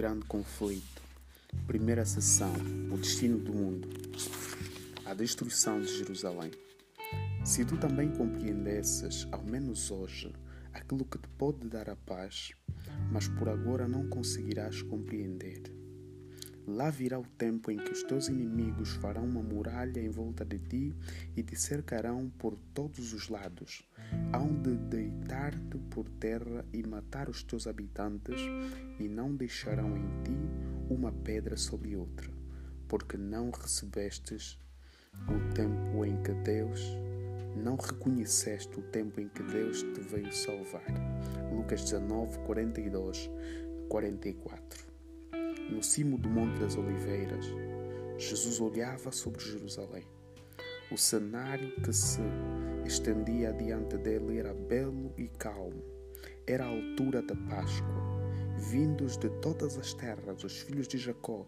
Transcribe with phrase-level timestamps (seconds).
[0.00, 1.02] grande conflito.
[1.66, 2.54] Primeira sessão:
[2.90, 3.86] O destino do mundo.
[5.04, 6.52] A destruição de Jerusalém.
[7.44, 10.32] Se tu também compreendesses, ao menos hoje,
[10.72, 12.52] aquilo que te pode dar a paz,
[13.12, 15.79] mas por agora não conseguirás compreender.
[16.70, 20.56] Lá virá o tempo em que os teus inimigos farão uma muralha em volta de
[20.60, 20.94] ti
[21.36, 23.82] e te cercarão por todos os lados.
[24.32, 28.40] Hão de deitar-te por terra e matar os teus habitantes,
[29.00, 30.38] e não deixarão em ti
[30.88, 32.30] uma pedra sobre outra,
[32.86, 34.56] porque não recebestes
[35.26, 36.80] o tempo em que Deus
[37.56, 40.86] não reconheceste o tempo em que Deus te veio salvar.
[41.52, 43.28] Lucas 19, 42,
[43.88, 44.89] 44.
[45.70, 47.46] No cimo do Monte das Oliveiras,
[48.18, 50.04] Jesus olhava sobre Jerusalém.
[50.90, 52.20] O cenário que se
[52.84, 55.80] estendia diante dele era belo e calmo.
[56.44, 58.10] Era a altura da Páscoa.
[58.58, 61.46] Vindos de todas as terras, os filhos de Jacó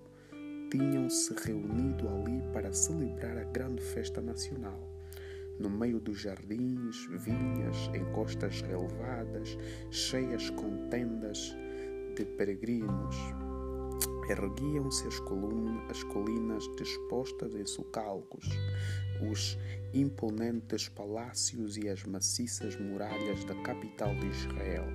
[0.71, 4.81] tinham se reunido ali para celebrar a grande festa nacional.
[5.59, 9.59] No meio dos jardins, vinhas, encostas relevadas,
[9.91, 11.55] cheias com tendas
[12.17, 13.17] de peregrinos,
[14.33, 15.21] erguiam-se as,
[15.91, 18.49] as colinas dispostas em sulcalcos,
[19.31, 19.59] os
[19.93, 24.87] imponentes palácios e as maciças muralhas da capital de Israel.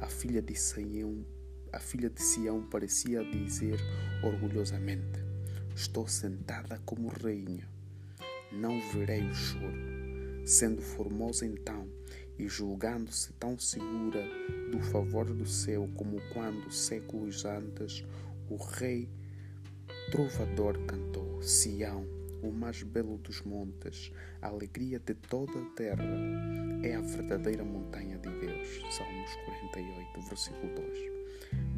[0.00, 1.26] A filha de Sião,
[1.72, 3.80] a filha de Sião parecia dizer
[4.22, 5.24] orgulhosamente:
[5.74, 7.68] Estou sentada como rainha,
[8.52, 9.90] não verei o choro.
[10.46, 11.86] Sendo formosa então
[12.38, 14.22] e julgando-se tão segura
[14.70, 18.04] do favor do céu como quando séculos antes
[18.48, 19.08] o rei
[20.10, 26.04] trovador cantou Sião o mais belo dos montes, a alegria de toda a terra,
[26.82, 28.80] é a verdadeira montanha de Deus.
[28.90, 30.98] Salmos 48, versículo 2.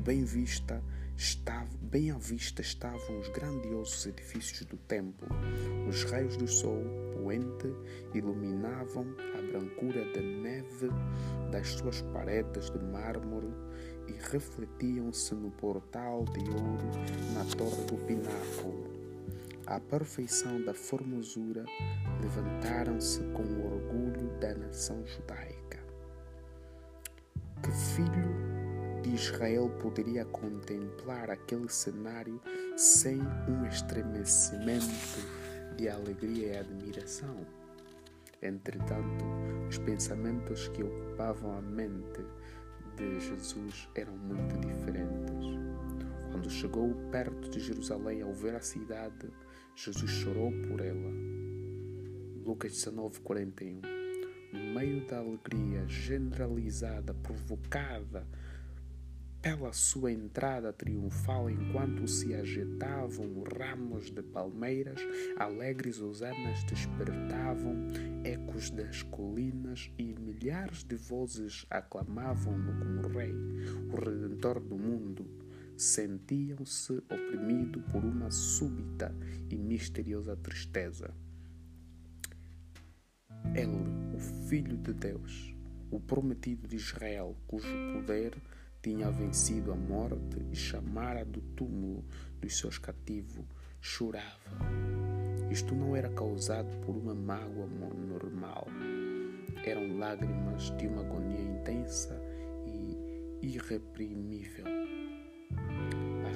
[0.05, 0.82] Bem vista
[1.16, 5.28] estava, bem à vista estavam os grandiosos edifícios do templo.
[5.88, 6.82] Os raios do sol
[7.32, 7.75] poente
[8.15, 9.06] iluminavam
[9.38, 10.91] a brancura da neve
[11.50, 13.48] das suas paredes de mármore
[14.06, 16.91] e refletiam-se no portal de ouro
[17.34, 18.93] na torre do pináculo
[19.66, 21.65] à perfeição da formosura,
[22.20, 25.78] levantaram-se com o orgulho da nação judaica.
[27.62, 32.41] Que filho de Israel poderia contemplar aquele cenário
[32.76, 35.41] sem um estremecimento
[35.77, 37.47] de alegria e admiração?
[38.43, 39.25] Entretanto,
[39.69, 42.21] os pensamentos que ocupavam a mente
[42.97, 45.47] de Jesus eram muito diferentes.
[46.31, 49.28] Quando chegou perto de Jerusalém ao ver a cidade,
[49.77, 51.11] Jesus chorou por ela.
[52.44, 53.81] Lucas 19, 41.
[54.53, 58.27] No meio da alegria generalizada provocada
[59.42, 65.00] pela sua entrada triunfal, enquanto se agitavam ramos de palmeiras,
[65.36, 67.75] alegres hosanas despertavam
[68.22, 73.34] ecos das colinas e milhares de vozes aclamavam-no como Rei,
[73.92, 75.26] o Redentor do mundo
[75.76, 79.12] sentiam-se oprimidos por uma súbita
[79.50, 81.12] e misteriosa tristeza.
[83.56, 85.52] Ele, o Filho de Deus,
[85.91, 88.41] o prometido de Israel, cujo poder
[88.82, 92.04] tinha vencido a morte e chamara do túmulo
[92.41, 93.44] dos seus cativos,
[93.81, 94.59] chorava.
[95.50, 98.66] Isto não era causado por uma mágoa normal.
[99.65, 102.20] Eram lágrimas de uma agonia intensa
[102.66, 104.82] e irreprimível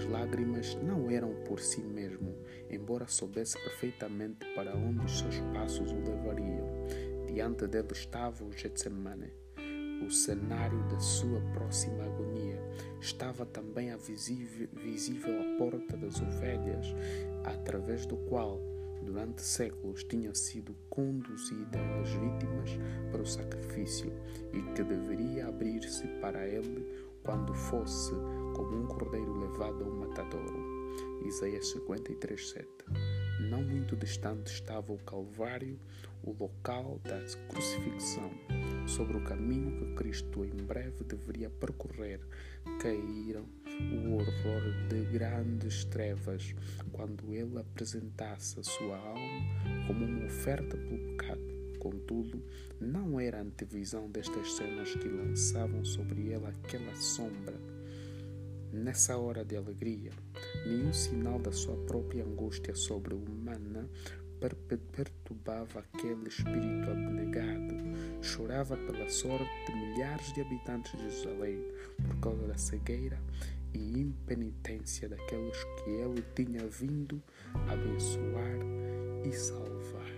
[0.06, 2.34] lágrimas não eram por si mesmo,
[2.70, 6.66] embora soubesse perfeitamente para onde os seus passos o levariam.
[7.26, 9.32] Diante dele estava o Getsemane,
[10.04, 12.60] o cenário da sua próxima agonia.
[13.00, 16.86] Estava também a visível, visível a porta das ovelhas,
[17.44, 18.60] através do qual
[19.02, 22.70] durante séculos tinham sido conduzidas as vítimas
[23.10, 24.12] para o sacrifício
[24.52, 26.84] e que deveria abrir-se para ele
[27.22, 28.12] quando fosse
[28.54, 30.76] como um cordeiro levado ao matadouro.
[31.24, 33.15] Isaías 53, 7.
[33.38, 35.78] Não muito distante estava o Calvário,
[36.24, 38.30] o local da crucifixão.
[38.86, 42.20] Sobre o caminho que Cristo em breve deveria percorrer,
[42.80, 43.44] caíram
[43.92, 46.54] o horror de grandes trevas
[46.92, 51.56] quando ele apresentasse a sua alma como uma oferta pelo pecado.
[51.78, 52.42] Contudo,
[52.80, 57.54] não era a antevisão destas cenas que lançavam sobre ele aquela sombra
[58.76, 60.10] Nessa hora de alegria,
[60.66, 63.88] nenhum sinal da sua própria angústia sobre-humana
[64.92, 67.74] perturbava aquele espírito abnegado.
[68.20, 71.64] Chorava pela sorte de milhares de habitantes de Jerusalém
[72.06, 73.18] por causa da cegueira
[73.72, 77.22] e impenitência daqueles que ele tinha vindo
[77.70, 78.58] abençoar
[79.24, 80.15] e salvar.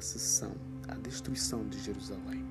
[0.00, 0.54] Sessão,
[0.88, 2.44] a destruição de Jerusalém.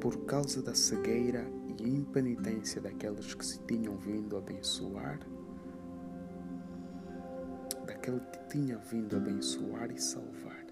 [0.00, 1.46] Por causa da cegueira
[1.78, 5.18] e impenitência daqueles que se tinham vindo abençoar,
[7.86, 10.64] daquele que tinha vindo abençoar e salvar.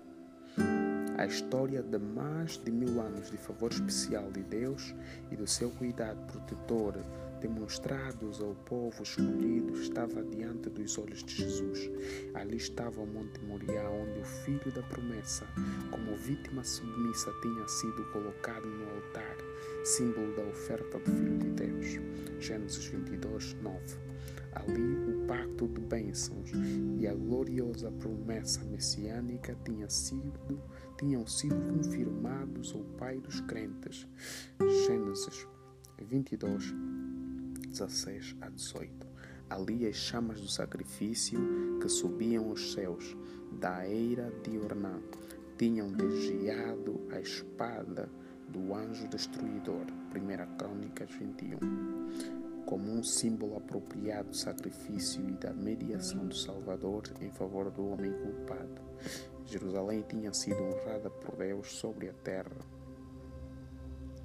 [1.17, 4.95] A história de mais de mil anos de favor especial de Deus
[5.31, 6.95] e do seu cuidado protetor
[7.39, 11.91] demonstrados ao povo escolhido estava diante dos olhos de Jesus.
[12.35, 15.47] Ali estava o Monte Moriá, onde o filho da promessa,
[15.91, 19.37] como vítima submissa, tinha sido colocado no altar,
[19.85, 21.87] símbolo da oferta do Filho de Deus.
[22.41, 23.79] Gênesis 22, 9.
[24.53, 26.51] Ali o pacto de bênçãos
[26.99, 30.61] e a gloriosa promessa messiânica tinha sido,
[30.99, 34.07] tinham sido confirmados ao Pai dos crentes.
[34.87, 35.47] Gênesis
[36.01, 36.75] 22,
[37.79, 39.07] 16 a 18.
[39.49, 41.39] Ali as chamas do sacrifício
[41.81, 43.17] que subiam aos céus
[43.53, 45.01] da eira de Ornã
[45.57, 48.11] tinham desviado a espada
[48.49, 49.87] do anjo destruidor.
[50.13, 51.59] 1 Crônicas 21.
[52.67, 58.13] Como um símbolo apropriado do sacrifício e da mediação do Salvador em favor do homem
[58.13, 58.83] culpado,
[59.47, 62.59] Jerusalém tinha sido honrada por Deus sobre a terra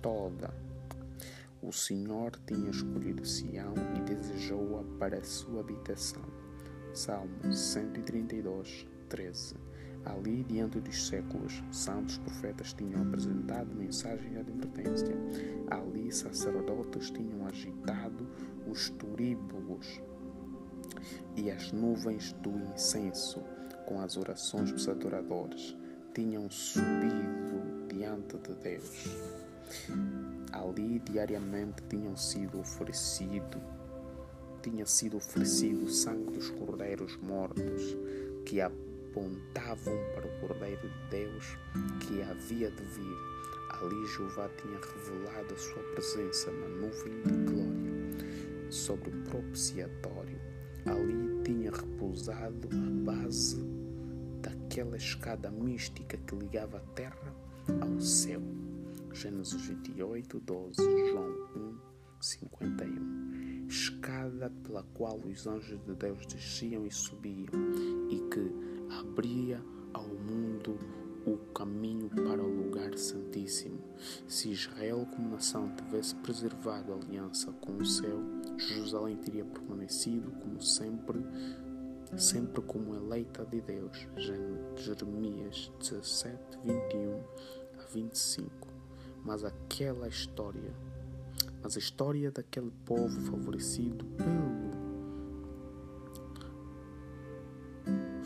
[0.01, 0.72] toda
[1.63, 6.21] o Senhor tinha escolhido Sião e desejou-a para a sua habitação.
[6.93, 9.55] Salmo 132, 13.
[10.03, 15.15] Ali, diante dos séculos, santos profetas tinham apresentado mensagem de advertência.
[15.71, 18.27] Ali, sacerdotes tinham agitado
[18.67, 20.01] os turíbulos
[21.37, 23.41] e as nuvens do incenso
[23.85, 25.75] com as orações dos adoradores
[26.13, 29.43] tinham subido diante de Deus
[30.53, 33.61] ali diariamente tinham sido oferecido
[34.63, 37.97] tinha sido oferecido o sangue dos cordeiros mortos
[38.45, 41.57] que apontavam para o Cordeiro de Deus
[41.99, 43.17] que havia de vir.
[43.81, 50.39] Ali Jeová tinha revelado a sua presença na nuvem de glória sobre o propiciatório.
[50.85, 53.61] Ali tinha repousado a base
[54.41, 57.35] daquela escada mística que ligava a terra
[57.81, 58.41] ao céu.
[59.13, 60.81] Gênesis 28, 12,
[61.11, 61.77] João 1,
[62.19, 63.67] 51.
[63.67, 67.53] Escada pela qual os anjos de Deus desciam e subiam,
[68.09, 69.63] e que abria
[69.93, 70.79] ao mundo
[71.27, 73.79] o caminho para o lugar santíssimo.
[74.27, 78.19] Se Israel, como nação, tivesse preservado a aliança com o céu,
[78.57, 81.19] Jerusalém teria permanecido como sempre,
[82.17, 84.07] sempre como eleita de Deus.
[84.75, 87.23] Jeremias 17, 21
[87.79, 88.72] a 25
[89.23, 90.73] mas aquela história,
[91.61, 94.73] mas a história daquele povo favorecido pelo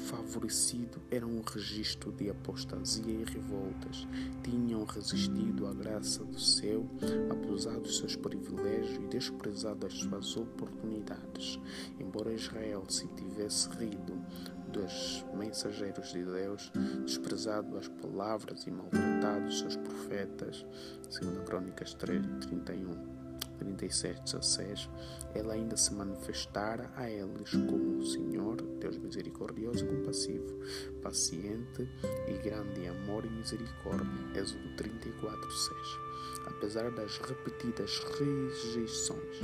[0.07, 4.07] favorecido era um registro de apostasia e revoltas.
[4.43, 6.85] Tinham resistido à graça do céu,
[7.29, 11.59] abusado dos seus privilégios e desprezado as suas oportunidades.
[11.99, 14.13] Embora Israel se tivesse rido
[14.67, 16.71] dos mensageiros de Deus,
[17.05, 20.65] desprezado as palavras e maltratado seus profetas,
[21.09, 23.17] segundo Crônicas 3, 31.
[23.57, 24.89] 37, 16,
[25.33, 30.59] ela ainda se manifestara a eles como o Senhor, Deus misericordioso e compassivo,
[31.01, 31.87] paciente
[32.27, 34.07] e grande em amor e misericórdia.
[34.35, 35.77] Êxodo 34, 6.
[36.47, 39.39] Apesar das repetidas rejeições,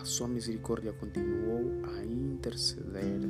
[0.00, 3.20] a sua misericórdia continuou a interceder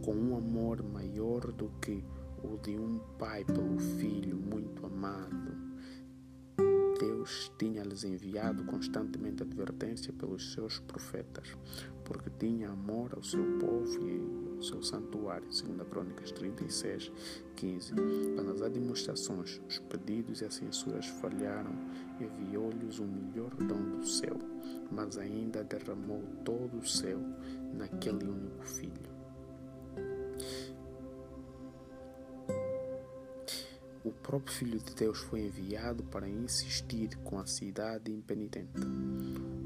[0.00, 2.04] com um amor maior do que
[2.44, 5.69] o de um pai pelo filho muito amado.
[7.20, 11.54] Deus tinha-lhes enviado constantemente advertência pelos seus profetas,
[12.02, 15.46] porque tinha amor ao seu povo e ao seu santuário.
[15.46, 17.12] 2 Crônicas 36,
[17.56, 17.92] 15.
[18.36, 21.72] Para as administrações, os pedidos e as censuras falharam,
[22.18, 24.38] enviou-lhes o melhor dom do céu
[24.90, 27.18] mas ainda derramou todo o céu
[27.74, 29.09] naquele único filho.
[34.10, 38.80] O próprio Filho de Deus foi enviado para insistir com a cidade impenitente.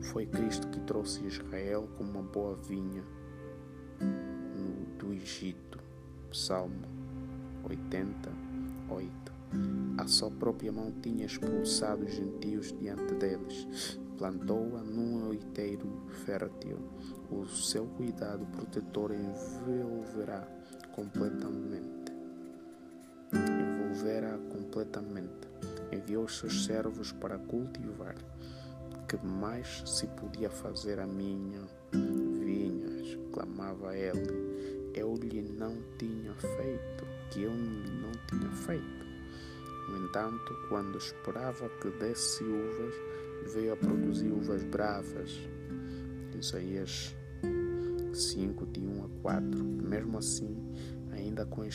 [0.02, 3.02] Foi Cristo que trouxe Israel como uma boa vinha
[4.98, 5.78] do Egito.
[6.30, 6.86] Salmo
[7.70, 9.32] 88.
[9.96, 15.88] A sua própria mão tinha expulsado os gentios diante deles plantou-a num oiteiro
[16.26, 16.78] fértil.
[17.30, 20.46] O seu cuidado protetor envolverá
[20.92, 22.03] completamente.
[24.04, 25.48] Envolverá completamente.
[25.90, 28.14] Enviou seus servos para cultivar.
[29.08, 33.16] Que mais se podia fazer a minha vinhas?
[33.32, 34.92] clamava ele.
[34.94, 39.06] Eu lhe não tinha feito, que eu não tinha feito.
[39.88, 42.94] No entanto, quando esperava que desse uvas,
[43.54, 45.32] veio a produzir uvas bravas.
[46.38, 47.16] Isaías
[48.12, 49.64] 5, de 1 a 4.
[49.64, 50.54] Mesmo assim,
[51.10, 51.66] ainda com a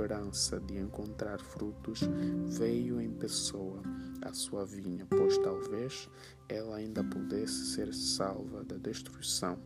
[0.00, 2.00] esperança de encontrar frutos,
[2.46, 3.82] veio em pessoa
[4.22, 6.08] a sua vinha, pois talvez
[6.48, 9.58] ela ainda pudesse ser salva da destruição.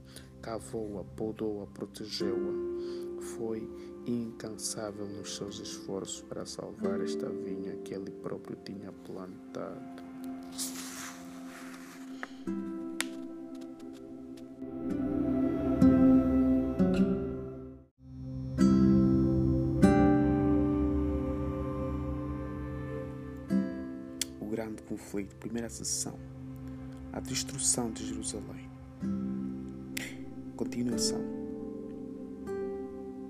[0.42, 3.22] Cavou-a, podou-a, protegeu-a.
[3.36, 3.68] Foi
[4.06, 10.03] incansável nos seus esforços para salvar esta vinha que ele próprio tinha plantado.
[24.54, 26.16] Grande conflito, primeira sessão,
[27.12, 28.70] a destruição de Jerusalém.
[30.56, 31.20] Continuação.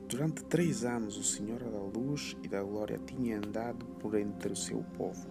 [0.07, 4.57] Durante três anos, o Senhor da Luz e da Glória tinha andado por entre o
[4.57, 5.27] seu povo.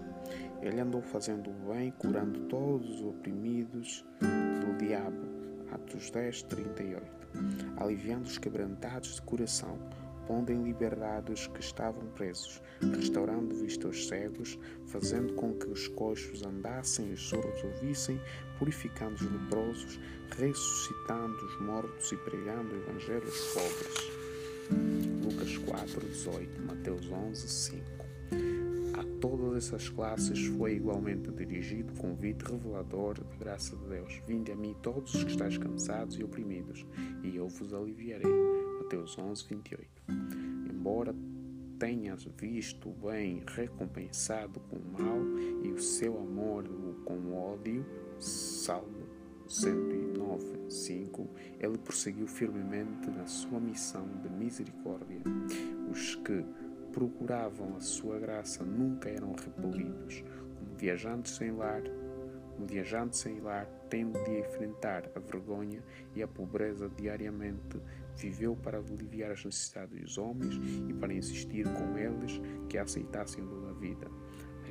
[0.64, 5.28] Ele andou fazendo o bem, curando todos os oprimidos do diabo.
[5.72, 7.06] Atos 10, 38.
[7.78, 9.78] Aliviando os quebrantados de coração,
[10.27, 12.62] pondo em liberdade os que estavam presos,
[12.96, 18.20] restaurando vista aos cegos, fazendo com que os coxos andassem e os surdos ouvissem,
[18.58, 20.00] purificando os leprosos,
[20.38, 24.24] ressuscitando os mortos e pregando o evangelho aos pobres.
[25.24, 27.86] Lucas 4, 18, Mateus 11, 5.
[28.94, 34.22] A todas essas classes foi igualmente dirigido o convite revelador da graça de Deus.
[34.27, 36.86] Vinde a mim todos os que estáis cansados e oprimidos,
[37.24, 38.62] e eu vos aliviarei.
[38.94, 39.88] Mateus 11, 28.
[40.70, 41.16] Embora
[41.80, 45.20] tenhas visto o bem recompensado com o mal
[45.64, 46.64] e o seu amor
[47.04, 47.84] com o ódio,
[48.20, 49.08] Salmo
[49.48, 51.28] 109, 5,
[51.60, 55.22] ele prosseguiu firmemente na sua missão de misericórdia.
[55.90, 56.46] Os que
[56.92, 60.24] procuravam a sua graça nunca eram repelidos,
[60.56, 61.82] como viajantes sem lar,
[62.60, 65.84] um viajante sem lar tendo de enfrentar a vergonha
[66.16, 67.80] e a pobreza diariamente,
[68.16, 70.56] viveu para aliviar as necessidades dos homens
[70.90, 74.08] e para insistir com eles que aceitassem o da vida.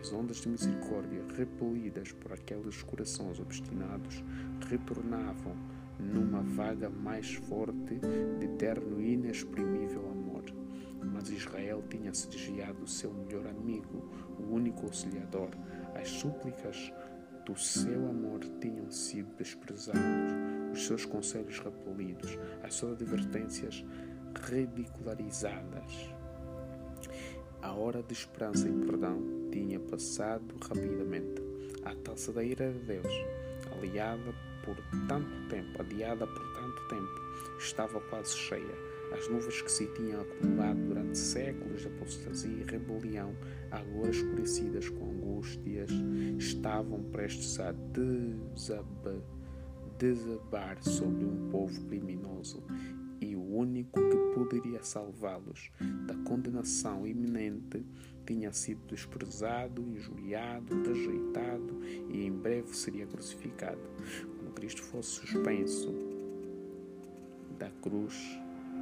[0.01, 4.25] As ondas de misericórdia, repelidas por aqueles corações obstinados,
[4.69, 5.55] retornavam
[6.01, 8.01] numa vaga mais forte
[8.41, 10.43] de terno e inexprimível amor.
[11.05, 15.51] Mas Israel tinha se desviado do seu melhor amigo, o único auxiliador.
[15.95, 16.93] As súplicas
[17.44, 20.00] do seu amor tinham sido desprezados,
[20.72, 23.84] os seus conselhos repelidos, as suas advertências
[24.49, 26.12] ridicularizadas.
[27.61, 29.20] A hora de esperança e perdão
[29.50, 31.42] tinha passado rapidamente.
[31.84, 33.12] A taça da ira de Deus,
[33.72, 34.34] aliada
[34.64, 34.76] por
[35.08, 38.92] tanto tempo, adiada por tanto tempo, estava quase cheia.
[39.12, 43.37] As nuvens que se tinham acumulado durante séculos de apostasia e rebelião,
[43.70, 45.90] agora escurecidas com angústias,
[46.42, 49.22] estavam prestes a desabar,
[49.96, 52.62] desabar sobre um povo criminoso
[53.20, 55.70] e o único que poderia salvá-los
[56.06, 57.84] da condenação iminente
[58.26, 61.80] tinha sido desprezado, injuriado, rejeitado
[62.11, 63.80] e em breve seria crucificado.
[64.37, 65.94] Quando Cristo fosse suspenso
[67.56, 68.16] da cruz,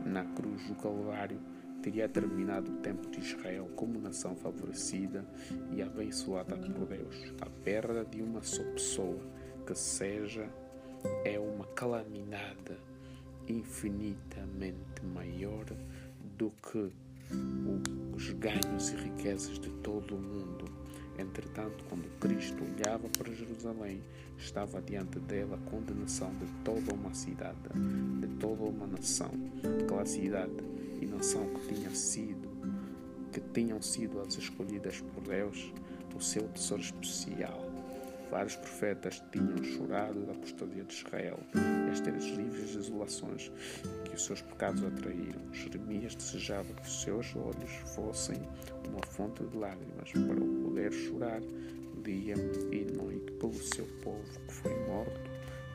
[0.07, 1.39] na cruz do Calvário,
[1.83, 5.25] teria terminado o tempo de Israel como nação favorecida
[5.73, 7.33] e abençoada por Deus.
[7.41, 9.21] A perda de uma só pessoa
[9.67, 10.49] que seja
[11.25, 12.77] é uma calamidade
[13.49, 15.65] infinitamente maior
[16.37, 16.93] do que
[18.15, 20.65] os ganhos e riquezas de todo o mundo.
[21.19, 24.03] Entretanto, quando Cristo olhava para Jerusalém,
[24.39, 27.59] estava diante dela a condenação de toda uma cidade,
[28.21, 29.31] de toda uma nação,
[29.83, 30.55] aquela cidade
[31.01, 32.49] e nação que tinha sido,
[33.33, 35.73] que tinham sido as escolhidas por Deus,
[36.15, 37.71] o seu tesouro especial.
[38.31, 41.41] Vários profetas tinham chorado da apostasia de Israel,
[41.91, 43.51] estas livres desolações
[44.05, 45.53] que os seus pecados atraíram.
[45.53, 48.37] Jeremias desejava que os seus olhos fossem
[48.89, 51.41] uma fonte de lágrimas para o poder chorar
[52.03, 52.35] dia
[52.73, 55.21] e noite pelo seu povo que foi morto,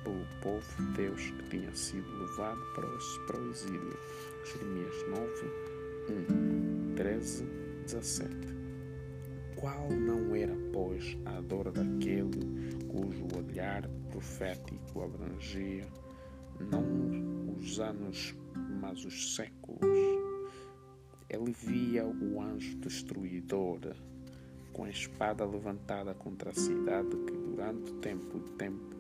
[0.06, 4.00] pelo povo de Deus que tinha sido levado para o, para o exílio.
[4.46, 5.32] Jeremias 9,
[6.92, 7.44] 1, 13,
[7.86, 8.30] 17.
[9.56, 15.88] Qual não era, pois, a dor daquele cujo olhar profético abrangia
[16.72, 18.36] não os anos,
[18.80, 19.82] mas os séculos?
[21.28, 23.80] Ele via o anjo destruidor
[24.72, 28.96] com a espada levantada contra a cidade que durante tempo, tempo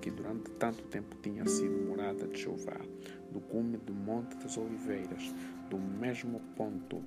[0.00, 2.80] que durante tanto tempo tinha sido morada de Jeová,
[3.30, 5.34] do cume do Monte das Oliveiras,
[5.68, 7.02] do mesmo ponto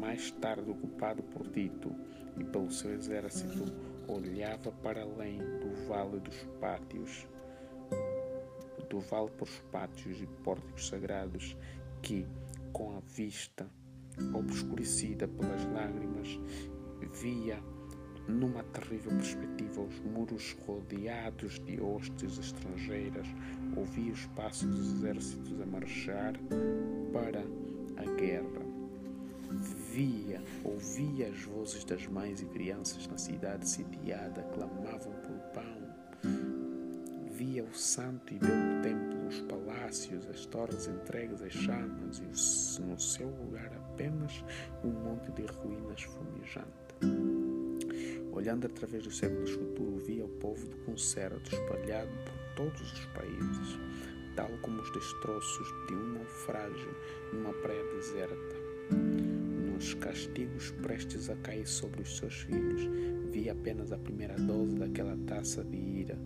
[0.00, 1.94] mais tarde ocupado por Tito
[2.36, 3.64] e pelo seu exército,
[4.06, 7.26] olhava para além do vale dos pátios,
[8.90, 11.56] do vale por os pátios e pórticos sagrados
[12.02, 12.26] que,
[12.72, 13.66] com a vista
[14.34, 16.38] obscurecida pelas lágrimas,
[17.20, 17.58] via
[18.28, 23.26] numa terrível perspectiva os muros rodeados de hostes estrangeiras,
[23.76, 26.34] ouvia os passos dos exércitos a marchar
[27.12, 27.44] para
[27.96, 28.64] a guerra.
[29.92, 35.94] Via, ouvia as vozes das mães e crianças na cidade sitiada, clamavam por pão.
[37.30, 42.98] Via o santo e belo templo, os palácios, as torres entregues às chamas e no
[42.98, 44.44] seu lugar apenas
[44.82, 47.33] um monte de ruínas fumejante.
[48.34, 53.78] Olhando através dos séculos futuros, via o povo de concerto espalhado por todos os países,
[54.34, 56.96] tal como os destroços de um naufrágio
[57.32, 58.56] numa praia deserta.
[59.70, 62.82] Nos castigos prestes a cair sobre os seus filhos,
[63.30, 66.18] via apenas a primeira dose daquela taça de ira,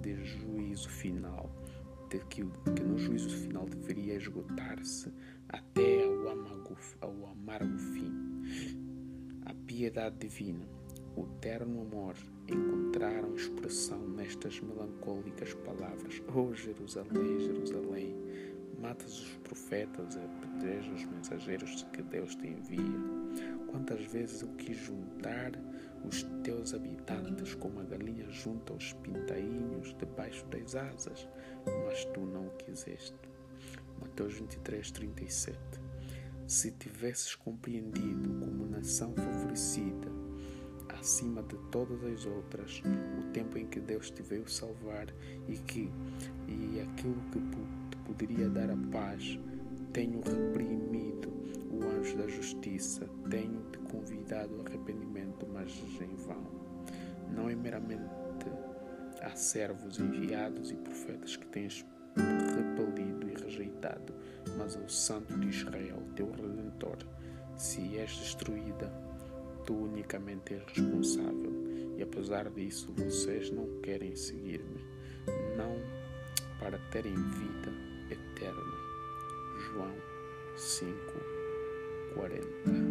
[0.00, 1.50] de juízo final,
[2.08, 2.44] de que,
[2.76, 5.12] que no juízo final deveria esgotar-se
[5.48, 6.16] até ao
[7.00, 8.12] ao amargo fim.
[9.44, 10.66] A piedade divina
[11.16, 12.14] o terno amor
[12.46, 18.14] encontraram expressão nestas melancólicas palavras: Oh Jerusalém, Jerusalém,
[18.78, 23.00] matas os profetas apedrejas os mensageiros que Deus te envia.
[23.68, 25.52] Quantas vezes eu quis juntar
[26.06, 31.28] os teus habitantes como a galinha junta os pintainhos debaixo das asas,
[31.84, 33.14] mas tu não o quiseste.
[34.00, 35.58] Mateus 23, 37.
[36.46, 40.15] Se tivesses compreendido como nação favorecida,
[40.98, 42.82] acima de todas as outras,
[43.18, 45.06] o tempo em que Deus te veio salvar
[45.48, 45.90] e que
[46.48, 47.40] e aquilo que
[47.90, 49.38] te poderia dar a paz,
[49.92, 51.32] tenho reprimido
[51.70, 56.44] o anjo da justiça, tenho te convidado ao arrependimento, mas em vão.
[57.34, 58.46] Não é meramente
[59.22, 61.84] a servos enviados e profetas que tens
[62.16, 64.14] repelido e rejeitado,
[64.56, 66.98] mas ao Santo de Israel, teu Redentor.
[67.56, 68.92] Se és destruída,
[69.66, 71.52] tu unicamente és responsável.
[71.98, 74.84] E apesar disso vocês não querem seguir-me,
[75.56, 75.76] não
[76.58, 77.72] para terem vida
[78.10, 78.76] eterna.
[79.72, 79.94] João
[80.56, 80.94] 5,
[82.14, 82.85] 40